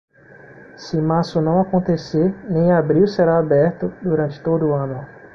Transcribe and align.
Se 0.77 0.99
março 0.99 1.39
não 1.39 1.61
acontecer, 1.61 2.33
nem 2.49 2.71
abril 2.71 3.05
será 3.07 3.37
aberto, 3.37 3.93
durante 4.03 4.41
todo 4.41 4.65
o 4.69 4.73
ano. 4.73 5.05